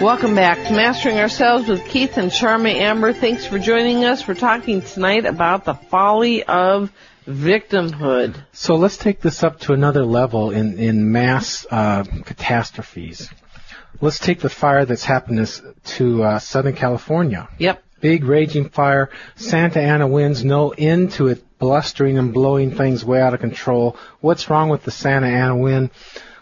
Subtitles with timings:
[0.00, 3.14] Welcome back to Mastering Ourselves with Keith and Charma Amber.
[3.14, 4.28] Thanks for joining us.
[4.28, 6.92] We're talking tonight about the folly of
[7.26, 8.36] victimhood.
[8.52, 13.30] So let's take this up to another level in, in mass uh, catastrophes.
[14.00, 17.48] Let's take the fire that's happened to, to uh, Southern California.
[17.58, 17.82] Yep.
[18.00, 23.20] Big raging fire, Santa Ana winds, no end to it, blustering and blowing things way
[23.20, 23.96] out of control.
[24.20, 25.90] What's wrong with the Santa Ana wind?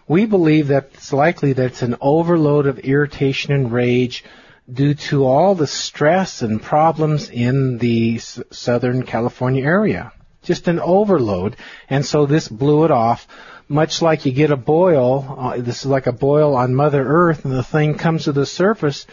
[0.06, 4.24] We believe that it's likely that it's an overload of irritation and rage
[4.70, 10.12] due to all the stress and problems in the S- Southern California area.
[10.42, 11.56] Just an overload.
[11.88, 13.26] And so this blew it off.
[13.66, 17.46] Much like you get a boil, uh, this is like a boil on Mother Earth
[17.46, 19.06] and the thing comes to the surface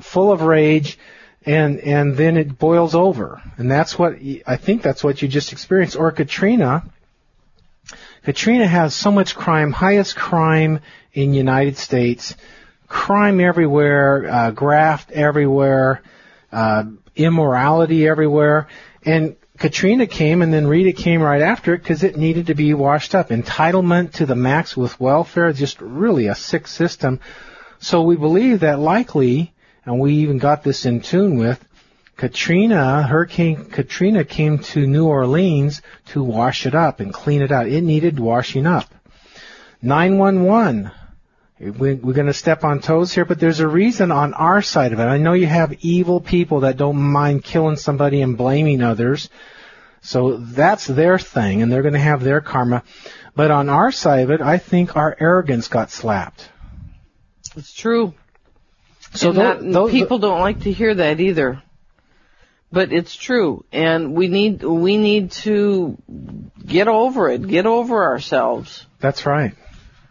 [0.00, 0.96] full of rage
[1.44, 3.42] and, and then it boils over.
[3.56, 4.14] And that's what,
[4.46, 5.96] I think that's what you just experienced.
[5.96, 6.84] Or Katrina,
[8.22, 10.80] Katrina has so much crime, highest crime
[11.12, 12.34] in United States,
[12.86, 16.02] crime everywhere, uh, graft everywhere,
[16.52, 16.84] uh,
[17.16, 18.68] immorality everywhere,
[19.04, 22.72] and Katrina came and then Rita came right after it because it needed to be
[22.72, 23.28] washed up.
[23.28, 27.20] Entitlement to the max with welfare, just really a sick system.
[27.78, 29.52] So we believe that likely,
[29.84, 31.62] and we even got this in tune with,
[32.30, 37.66] Katrina, Hurricane Katrina came to New Orleans to wash it up and clean it out.
[37.66, 38.92] It needed washing up.
[39.80, 40.90] 911.
[41.58, 44.92] We- We're going to step on toes here, but there's a reason on our side
[44.92, 45.04] of it.
[45.04, 49.30] I know you have evil people that don't mind killing somebody and blaming others.
[50.02, 52.82] So that's their thing, and they're going to have their karma.
[53.34, 56.50] But on our side of it, I think our arrogance got slapped.
[57.56, 58.12] It's true.
[59.14, 61.62] So and tho- that- tho- people don't like to hear that either.
[62.72, 65.98] But it's true, and we need we need to
[66.64, 68.86] get over it, get over ourselves.
[69.00, 69.54] That's right.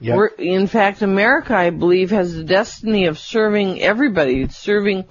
[0.02, 0.16] Yep.
[0.16, 5.06] We're, in fact, America, I believe, has the destiny of serving everybody, serving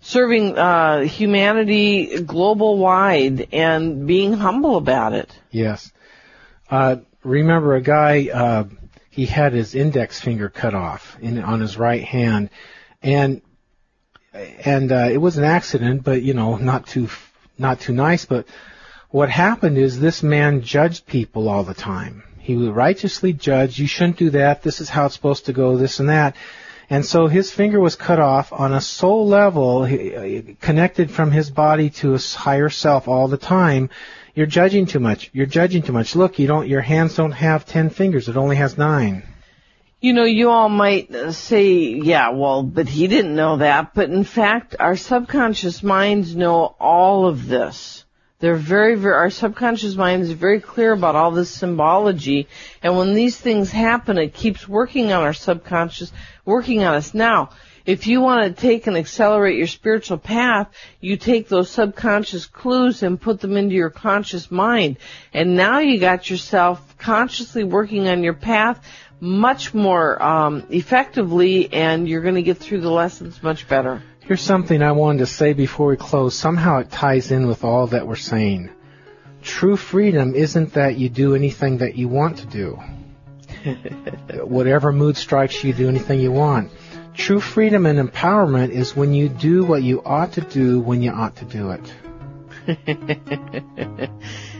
[0.00, 5.30] serving uh, humanity global wide, and being humble about it.
[5.50, 5.92] Yes.
[6.70, 8.64] Uh, remember a guy, uh,
[9.10, 12.50] he had his index finger cut off in, on his right hand,
[13.02, 13.42] and
[14.64, 17.08] and uh, it was an accident, but you know, not too
[17.58, 18.24] not too nice.
[18.24, 18.46] But
[19.10, 22.22] what happened is this man judged people all the time.
[22.38, 23.78] He would righteously judge.
[23.78, 24.62] You shouldn't do that.
[24.62, 25.76] This is how it's supposed to go.
[25.76, 26.36] This and that.
[26.88, 29.88] And so his finger was cut off on a soul level,
[30.60, 33.90] connected from his body to his higher self all the time.
[34.36, 35.30] You're judging too much.
[35.32, 36.14] You're judging too much.
[36.14, 36.68] Look, you don't.
[36.68, 38.28] Your hands don't have ten fingers.
[38.28, 39.24] It only has nine.
[39.98, 43.94] You know, you all might uh, say, yeah, well, but he didn't know that.
[43.94, 48.04] But in fact, our subconscious minds know all of this.
[48.38, 52.48] They're very, very, our subconscious mind is very clear about all this symbology.
[52.82, 56.12] And when these things happen, it keeps working on our subconscious,
[56.44, 57.14] working on us.
[57.14, 57.50] Now,
[57.86, 60.68] if you want to take and accelerate your spiritual path,
[61.00, 64.98] you take those subconscious clues and put them into your conscious mind.
[65.32, 68.84] And now you got yourself consciously working on your path
[69.20, 74.02] much more um, effectively, and you're going to get through the lessons much better.
[74.20, 76.34] Here's something I wanted to say before we close.
[76.34, 78.70] Somehow it ties in with all that we're saying.
[79.42, 82.78] True freedom isn't that you do anything that you want to do.
[84.44, 86.72] Whatever mood strikes you, do anything you want.
[87.14, 91.12] True freedom and empowerment is when you do what you ought to do when you
[91.12, 91.94] ought to do it.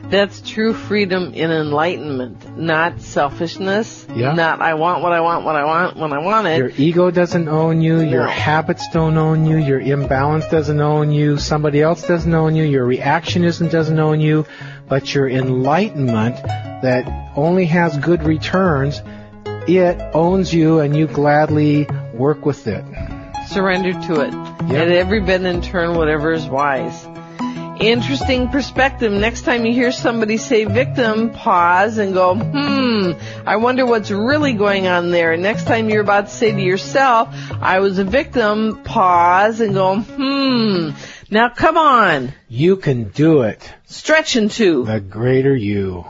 [0.09, 4.07] That's true freedom in enlightenment, not selfishness.
[4.15, 4.35] Yeah.
[4.35, 6.59] Not I want what I want, what I want, when I want it.
[6.59, 8.31] Your ego doesn't own you, your No.
[8.31, 12.85] habits don't own you, your imbalance doesn't own you, somebody else doesn't own you, your
[12.85, 14.47] reaction isn't doesn't own you,
[14.89, 16.37] but your enlightenment
[16.83, 19.03] that only has good returns,
[19.67, 22.85] it owns you and you gladly work with it.
[23.49, 24.35] Surrender to it.
[24.73, 27.07] At every bend and turn, whatever is wise.
[27.81, 29.13] Interesting perspective.
[29.13, 33.13] Next time you hear somebody say victim, pause and go, hmm,
[33.47, 35.37] I wonder what's really going on there.
[35.37, 37.29] Next time you're about to say to yourself,
[37.61, 40.91] I was a victim, pause and go, hmm.
[41.31, 42.33] Now come on.
[42.49, 43.75] You can do it.
[43.85, 44.87] Stretch into.
[44.87, 46.07] The greater you.